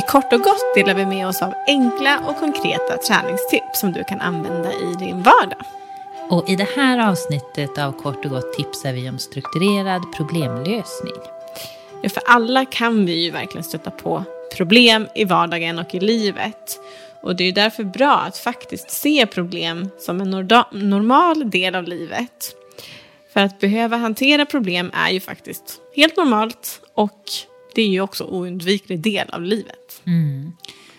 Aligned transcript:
I 0.00 0.02
kort 0.02 0.32
och 0.32 0.40
gott 0.40 0.74
delar 0.74 0.94
vi 0.94 1.06
med 1.06 1.28
oss 1.28 1.42
av 1.42 1.54
enkla 1.66 2.20
och 2.26 2.36
konkreta 2.36 2.96
träningstips 2.96 3.80
som 3.80 3.92
du 3.92 4.04
kan 4.04 4.20
använda 4.20 4.72
i 4.72 4.94
din 4.98 5.22
vardag. 5.22 5.64
Och 6.30 6.48
i 6.48 6.56
det 6.56 6.68
här 6.76 7.10
avsnittet 7.10 7.78
av 7.78 7.92
Kort 7.92 8.24
och 8.24 8.30
gott 8.30 8.52
tipsar 8.52 8.92
vi 8.92 9.08
om 9.08 9.18
strukturerad 9.18 10.02
problemlösning. 10.16 11.22
Ja, 12.02 12.08
för 12.08 12.22
alla 12.26 12.64
kan 12.64 13.06
vi 13.06 13.24
ju 13.24 13.30
verkligen 13.30 13.64
stöta 13.64 13.90
på 13.90 14.24
problem 14.56 15.08
i 15.14 15.24
vardagen 15.24 15.78
och 15.78 15.94
i 15.94 16.00
livet. 16.00 16.80
Och 17.22 17.36
det 17.36 17.44
är 17.44 17.52
därför 17.52 17.84
bra 17.84 18.16
att 18.16 18.38
faktiskt 18.38 18.90
se 18.90 19.26
problem 19.26 19.90
som 19.98 20.20
en 20.20 20.30
normal 20.30 21.50
del 21.50 21.74
av 21.74 21.84
livet. 21.84 22.54
För 23.32 23.40
att 23.40 23.60
behöva 23.60 23.96
hantera 23.96 24.46
problem 24.46 24.90
är 24.94 25.10
ju 25.10 25.20
faktiskt 25.20 25.80
helt 25.96 26.16
normalt 26.16 26.80
och 26.94 27.30
det 27.74 27.82
är 27.82 27.88
ju 27.88 28.00
också 28.00 28.24
oundviklig 28.24 29.00
del 29.00 29.30
av 29.30 29.42
livet. 29.42 30.02
Mm. 30.06 30.52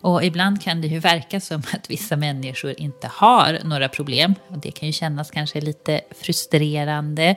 Och 0.00 0.24
ibland 0.24 0.62
kan 0.62 0.80
det 0.80 0.88
ju 0.88 0.98
verka 0.98 1.40
som 1.40 1.62
att 1.72 1.90
vissa 1.90 2.16
människor 2.16 2.74
inte 2.80 3.10
har 3.12 3.58
några 3.64 3.88
problem. 3.88 4.34
Och 4.48 4.58
det 4.58 4.70
kan 4.70 4.86
ju 4.86 4.92
kännas 4.92 5.30
kanske 5.30 5.60
lite 5.60 6.00
frustrerande. 6.10 7.36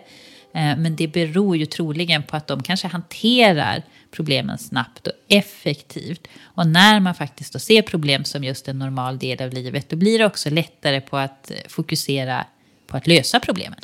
Eh, 0.53 0.78
men 0.78 0.96
det 0.96 1.07
beror 1.07 1.57
ju 1.57 1.66
troligen 1.66 2.24
på 2.24 2.38
att 2.38 2.47
de 2.47 2.63
kanske 2.63 2.88
hanterar 2.88 3.84
problemen 4.12 4.57
snabbt 4.57 5.07
och 5.07 5.13
effektivt. 5.28 6.28
Och 6.41 6.68
när 6.68 7.00
man 7.00 7.16
faktiskt 7.16 7.53
då 7.53 7.59
ser 7.59 7.81
problem 7.81 8.25
som 8.25 8.44
just 8.44 8.68
en 8.68 8.80
normal 8.80 9.19
del 9.19 9.41
av 9.41 9.53
livet, 9.53 9.90
då 9.90 9.96
blir 9.96 10.19
det 10.19 10.25
också 10.25 10.50
lättare 10.50 11.01
på 11.01 11.18
att 11.18 11.51
fokusera 11.68 12.46
på 12.88 12.97
att 12.97 13.07
lösa 13.07 13.40
problemen. 13.40 13.80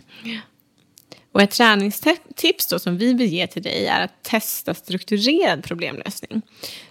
Och 1.34 1.42
ett 1.42 1.52
träningstips 1.52 2.68
då 2.68 2.80
som 2.80 2.98
vi 2.98 3.14
vill 3.14 3.34
ge 3.34 3.48
till 3.48 3.64
dig 3.64 3.88
är 3.88 4.04
att 4.04 4.24
testa 4.24 4.74
strukturerad 4.74 5.64
problemlösning. 5.64 6.42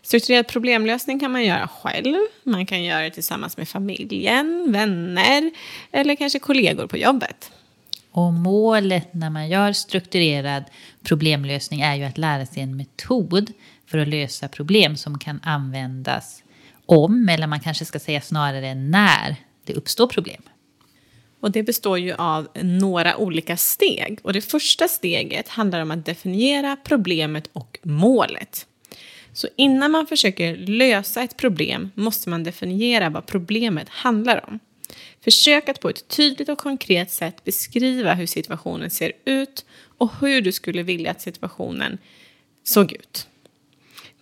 Strukturerad 0.03 0.49
problemlösning 0.49 1.21
kan 1.21 1.33
man 1.33 1.45
göra 1.45 1.69
själv, 1.69 2.17
man 2.43 2.67
kan 2.67 2.85
göra 2.85 3.03
det 3.03 3.11
tillsammans 3.11 3.57
med 3.57 3.69
familjen, 3.69 4.73
vänner 4.73 5.51
eller 5.93 6.17
kanske 6.17 6.39
kollegor 6.39 6.87
på 6.87 6.97
jobbet. 6.97 7.51
Och 8.11 8.33
målet 8.33 9.15
när 9.15 9.31
man 9.31 9.49
gör 9.49 9.73
strukturerad 9.73 10.65
problemlösning 11.03 11.81
är 11.81 11.95
ju 11.95 12.05
att 12.05 12.19
lära 12.19 12.47
sig 12.47 12.63
en 12.63 12.77
metod 12.77 13.53
för 13.87 13.99
att 13.99 14.09
lösa 14.09 14.49
problem 14.49 14.97
som 14.97 15.19
kan 15.19 15.41
användas 15.43 16.43
om, 16.87 17.29
eller 17.29 17.47
man 17.47 17.61
kanske 17.61 17.85
ska 17.85 17.99
säga 17.99 18.21
snarare 18.21 18.75
när, 18.75 19.37
det 19.65 19.75
uppstår 19.75 20.07
problem. 20.07 20.43
Och 21.43 21.51
det 21.51 21.63
består 21.63 21.99
ju 21.99 22.13
av 22.13 22.49
några 22.63 23.17
olika 23.17 23.57
steg. 23.57 24.19
Och 24.23 24.33
det 24.33 24.41
första 24.41 24.89
steget 24.89 25.49
handlar 25.49 25.81
om 25.81 25.91
att 25.91 26.07
definiera 26.07 26.77
problemet 26.85 27.51
och 27.53 27.79
målet. 27.83 28.67
Så 29.33 29.49
innan 29.57 29.91
man 29.91 30.07
försöker 30.07 30.57
lösa 30.57 31.23
ett 31.23 31.37
problem 31.37 31.91
måste 31.95 32.31
man 32.31 32.45
definiera 32.45 33.11
vad 33.11 33.27
problemet 33.27 33.89
handlar 33.89 34.45
om. 34.49 34.59
Försök 35.21 35.69
att 35.69 35.81
på 35.81 35.89
ett 35.89 36.09
tydligt 36.09 36.49
och 36.49 36.59
konkret 36.59 37.11
sätt 37.11 37.45
beskriva 37.45 38.15
hur 38.15 38.27
situationen 38.27 38.91
ser 38.91 39.13
ut 39.25 39.65
och 39.99 40.11
hur 40.21 40.41
du 40.41 40.53
skulle 40.53 40.83
vilja 40.83 41.11
att 41.11 41.23
situationen 41.23 41.99
såg 42.65 42.93
ut. 42.93 43.29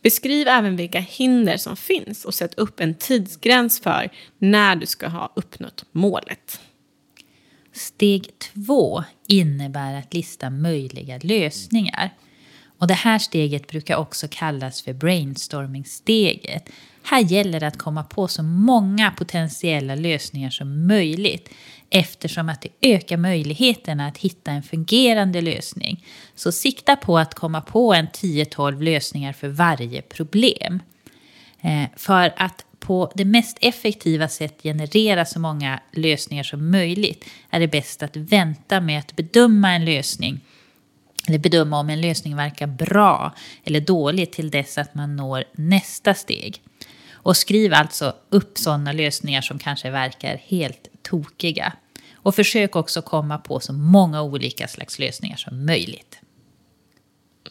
Beskriv 0.03 0.49
även 0.49 0.77
vilka 0.77 1.01
hinder 1.01 1.57
som 1.57 1.77
finns 1.77 2.25
och 2.25 2.35
sätt 2.35 2.55
upp 2.59 2.81
en 2.81 2.95
tidsgräns 2.95 3.81
för 3.81 4.11
när 4.39 4.77
du 4.77 4.87
ska 4.87 5.09
ha 5.09 5.33
uppnått 5.37 5.85
målet. 5.93 6.61
Steg 7.81 8.29
två 8.39 9.05
innebär 9.29 9.95
att 9.95 10.15
lista 10.15 10.51
möjliga 10.51 11.19
lösningar. 11.23 12.11
Och 12.79 12.87
det 12.87 12.95
här 12.95 13.19
steget 13.19 13.67
brukar 13.67 13.97
också 13.97 14.27
kallas 14.31 14.83
för 14.83 14.93
brainstorming-steget. 14.93 16.69
Här 17.03 17.21
gäller 17.21 17.61
det 17.61 17.67
att 17.67 17.79
komma 17.79 18.03
på 18.03 18.29
så 18.29 18.43
många 18.43 19.11
potentiella 19.11 19.95
lösningar 19.95 20.51
som 20.51 20.87
möjligt 20.87 21.49
eftersom 21.91 22.49
att 22.49 22.61
det 22.61 22.89
ökar 22.95 23.17
möjligheterna 23.17 24.07
att 24.07 24.19
hitta 24.19 24.51
en 24.51 24.63
fungerande 24.63 25.41
lösning. 25.41 26.05
Så 26.35 26.53
sikta 26.53 26.97
på 26.97 27.19
att 27.19 27.35
komma 27.35 27.61
på 27.61 27.95
en 27.95 28.09
10-12 28.09 28.83
lösningar 28.83 29.33
för 29.33 29.49
varje 29.49 30.03
problem. 30.03 30.83
Eh, 31.61 31.85
för 31.97 32.35
att 32.37 32.65
på 32.81 33.13
det 33.15 33.25
mest 33.25 33.59
effektiva 33.61 34.29
sätt 34.29 34.63
generera 34.63 35.25
så 35.25 35.41
många 35.41 35.81
lösningar 35.93 36.43
som 36.43 36.71
möjligt 36.71 37.25
är 37.51 37.61
det 37.61 37.69
bäst 37.69 38.03
att 38.03 38.17
vänta 38.17 38.81
med 38.81 38.99
att 38.99 39.17
bedöma 39.17 39.73
en 39.73 39.85
lösning 39.85 40.41
eller 41.29 41.39
bedöma 41.39 41.79
om 41.81 41.91
en 41.91 42.01
lösning 42.01 42.37
verkar 42.37 42.67
bra 42.67 43.35
eller 43.65 43.81
dålig 43.81 44.33
till 44.33 44.51
dess 44.51 44.79
att 44.79 44.95
man 44.95 45.17
når 45.17 45.45
nästa 45.53 46.15
steg. 46.15 46.63
Och 47.13 47.37
skriv 47.37 47.75
alltså 47.75 48.15
upp 48.29 48.59
sådana 48.59 48.93
lösningar 48.93 49.41
som 49.41 49.59
kanske 49.59 49.91
verkar 49.91 50.41
helt 50.47 50.89
tokiga. 51.03 51.73
Och 52.15 52.35
försök 52.35 52.77
också 52.77 53.03
komma 53.03 53.39
på 53.39 53.61
så 53.61 53.73
många 53.73 54.23
olika 54.23 54.69
slags 54.69 54.99
lösningar 54.99 55.37
som 55.37 55.67
möjligt. 55.67 56.21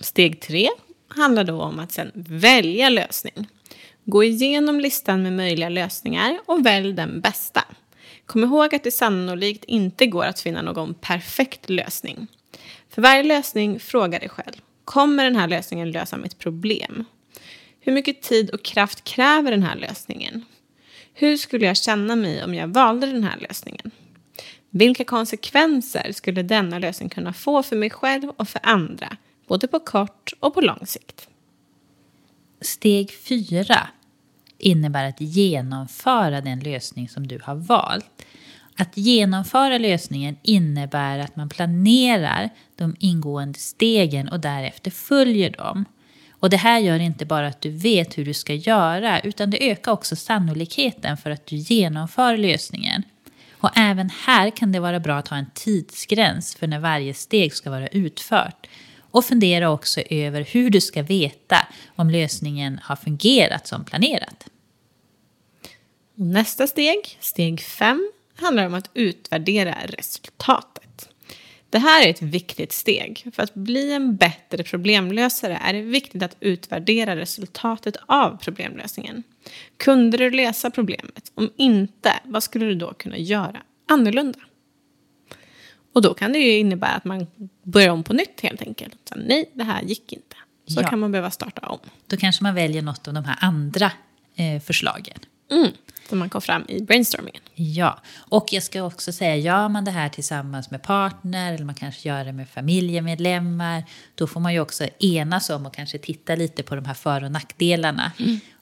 Steg 0.01 0.41
tre 0.41 0.69
handlar 1.07 1.43
då 1.43 1.61
om 1.61 1.79
att 1.79 1.91
sen 1.91 2.11
välja 2.15 2.89
lösning. 2.89 3.47
Gå 4.05 4.23
igenom 4.23 4.79
listan 4.79 5.23
med 5.23 5.33
möjliga 5.33 5.69
lösningar 5.69 6.39
och 6.45 6.65
välj 6.65 6.93
den 6.93 7.21
bästa. 7.21 7.63
Kom 8.25 8.43
ihåg 8.43 8.75
att 8.75 8.83
det 8.83 8.91
sannolikt 8.91 9.63
inte 9.63 10.05
går 10.05 10.25
att 10.25 10.39
finna 10.39 10.61
någon 10.61 10.93
perfekt 10.93 11.69
lösning. 11.69 12.27
För 12.89 13.01
varje 13.01 13.23
lösning, 13.23 13.79
fråga 13.79 14.19
dig 14.19 14.29
själv. 14.29 14.61
Kommer 14.85 15.23
den 15.23 15.35
här 15.35 15.47
lösningen 15.47 15.91
lösa 15.91 16.17
mitt 16.17 16.39
problem? 16.39 17.05
Hur 17.79 17.93
mycket 17.93 18.21
tid 18.21 18.49
och 18.49 18.63
kraft 18.63 19.03
kräver 19.03 19.51
den 19.51 19.63
här 19.63 19.75
lösningen? 19.75 20.45
Hur 21.13 21.37
skulle 21.37 21.65
jag 21.65 21.77
känna 21.77 22.15
mig 22.15 22.43
om 22.43 22.55
jag 22.55 22.67
valde 22.67 23.07
den 23.07 23.23
här 23.23 23.37
lösningen? 23.39 23.91
Vilka 24.69 25.03
konsekvenser 25.03 26.11
skulle 26.11 26.43
denna 26.43 26.79
lösning 26.79 27.09
kunna 27.09 27.33
få 27.33 27.63
för 27.63 27.75
mig 27.75 27.89
själv 27.89 28.29
och 28.29 28.49
för 28.49 28.61
andra, 28.63 29.17
både 29.47 29.67
på 29.67 29.79
kort 29.79 30.33
och 30.39 30.53
på 30.53 30.61
lång 30.61 30.85
sikt? 30.85 31.29
Steg 32.61 33.11
fyra 33.11 33.87
innebär 34.57 35.05
att 35.05 35.21
genomföra 35.21 36.41
den 36.41 36.59
lösning 36.59 37.09
som 37.09 37.27
du 37.27 37.39
har 37.43 37.55
valt. 37.55 38.25
Att 38.77 38.97
genomföra 38.97 39.77
lösningen 39.77 40.37
innebär 40.43 41.19
att 41.19 41.35
man 41.35 41.49
planerar 41.49 42.49
de 42.75 42.95
ingående 42.99 43.59
stegen 43.59 44.29
och 44.29 44.39
därefter 44.39 44.91
följer 44.91 45.49
dem. 45.49 45.85
Och 46.31 46.49
det 46.49 46.57
här 46.57 46.79
gör 46.79 46.99
inte 46.99 47.25
bara 47.25 47.47
att 47.47 47.61
du 47.61 47.69
vet 47.69 48.17
hur 48.17 48.25
du 48.25 48.33
ska 48.33 48.53
göra 48.53 49.19
utan 49.19 49.49
det 49.49 49.71
ökar 49.71 49.91
också 49.91 50.15
sannolikheten 50.15 51.17
för 51.17 51.31
att 51.31 51.45
du 51.45 51.55
genomför 51.55 52.37
lösningen. 52.37 53.03
Och 53.51 53.69
även 53.75 54.09
här 54.25 54.49
kan 54.49 54.71
det 54.71 54.79
vara 54.79 54.99
bra 54.99 55.17
att 55.17 55.27
ha 55.27 55.37
en 55.37 55.51
tidsgräns 55.53 56.55
för 56.55 56.67
när 56.67 56.79
varje 56.79 57.13
steg 57.13 57.53
ska 57.53 57.69
vara 57.69 57.87
utfört. 57.87 58.67
Och 59.11 59.25
fundera 59.25 59.69
också 59.69 60.01
över 60.01 60.41
hur 60.41 60.69
du 60.69 60.81
ska 60.81 61.03
veta 61.03 61.67
om 61.95 62.09
lösningen 62.09 62.79
har 62.83 62.95
fungerat 62.95 63.67
som 63.67 63.85
planerat. 63.85 64.49
Nästa 66.15 66.67
steg, 66.67 67.17
steg 67.19 67.61
5, 67.61 68.11
handlar 68.35 68.65
om 68.65 68.73
att 68.73 68.89
utvärdera 68.93 69.75
resultatet. 69.83 71.09
Det 71.69 71.79
här 71.79 72.05
är 72.05 72.09
ett 72.09 72.21
viktigt 72.21 72.71
steg. 72.71 73.25
För 73.33 73.43
att 73.43 73.53
bli 73.53 73.93
en 73.93 74.15
bättre 74.15 74.63
problemlösare 74.63 75.59
är 75.63 75.73
det 75.73 75.81
viktigt 75.81 76.23
att 76.23 76.37
utvärdera 76.39 77.15
resultatet 77.15 77.97
av 78.05 78.37
problemlösningen. 78.37 79.23
Kunde 79.77 80.17
du 80.17 80.29
lösa 80.29 80.71
problemet? 80.71 81.31
Om 81.35 81.51
inte, 81.57 82.13
vad 82.23 82.43
skulle 82.43 82.65
du 82.65 82.75
då 82.75 82.93
kunna 82.93 83.17
göra 83.17 83.61
annorlunda? 83.87 84.39
Och 85.93 86.01
då 86.01 86.13
kan 86.13 86.33
det 86.33 86.39
ju 86.39 86.57
innebära 86.57 86.91
att 86.91 87.05
man 87.05 87.27
börjar 87.63 87.89
om 87.89 88.03
på 88.03 88.13
nytt 88.13 88.41
helt 88.41 88.61
enkelt. 88.61 88.97
Så, 89.09 89.15
nej, 89.17 89.49
det 89.53 89.63
här 89.63 89.81
gick 89.81 90.13
inte. 90.13 90.35
Så 90.67 90.81
Ja. 90.81 90.87
kan 90.89 90.99
man 90.99 91.11
behöva 91.11 91.31
starta 91.31 91.61
om. 91.67 91.79
Då 92.07 92.17
kanske 92.17 92.43
man 92.43 92.55
väljer 92.55 92.81
något 92.81 93.07
av 93.07 93.13
de 93.13 93.25
här 93.25 93.37
andra 93.41 93.91
eh, 94.35 94.61
förslagen. 94.61 95.19
Mm. 95.51 95.71
Som 96.09 96.19
man 96.19 96.29
kom 96.29 96.41
fram 96.41 96.65
i 96.67 96.81
brainstormingen. 96.81 97.41
Ja, 97.55 97.99
och 98.17 98.53
jag 98.53 98.63
ska 98.63 98.83
också 98.83 99.11
säga, 99.11 99.35
gör 99.35 99.69
man 99.69 99.85
det 99.85 99.91
här 99.91 100.09
tillsammans 100.09 100.71
med 100.71 100.81
partner 100.83 101.53
eller 101.53 101.65
man 101.65 101.75
kanske 101.75 102.09
gör 102.09 102.25
det 102.25 102.31
med 102.33 102.49
familjemedlemmar, 102.49 103.83
då 104.15 104.27
får 104.27 104.39
man 104.39 104.53
ju 104.53 104.59
också 104.59 104.87
enas 104.99 105.49
om 105.49 105.65
och 105.65 105.73
kanske 105.73 105.97
titta 105.97 106.35
lite 106.35 106.63
på 106.63 106.75
de 106.75 106.85
här 106.85 106.93
för 106.93 107.23
och 107.23 107.31
nackdelarna 107.31 108.11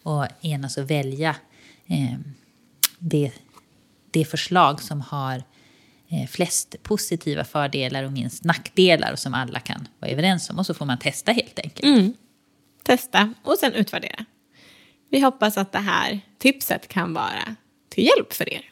och 0.04 0.26
enas 0.42 0.78
och 0.78 0.90
välja 0.92 1.36
eh, 1.88 2.18
det, 3.00 3.32
det 4.12 4.26
förslag 4.26 4.82
som 4.82 5.02
har 5.02 5.44
Eh, 6.10 6.28
flest 6.28 6.76
positiva 6.84 7.44
fördelar 7.44 8.04
och 8.04 8.12
minst 8.12 8.44
nackdelar 8.44 9.16
som 9.16 9.34
alla 9.34 9.60
kan 9.60 9.88
vara 10.00 10.12
överens 10.12 10.50
om. 10.50 10.60
Och 10.60 10.66
så 10.66 10.74
får 10.74 10.86
man 10.86 11.00
testa 11.00 11.32
helt 11.32 11.60
enkelt. 11.60 11.84
Mm. 11.84 12.14
Testa 12.84 13.34
och 13.44 13.58
sen 13.58 13.74
utvärdera. 13.74 14.26
Vi 15.10 15.20
hoppas 15.20 15.58
att 15.58 15.72
det 15.72 15.80
här 15.80 16.20
tipset 16.38 16.88
kan 16.88 17.14
vara 17.14 17.56
till 17.90 18.06
hjälp 18.06 18.34
för 18.34 18.54
er. 18.54 18.72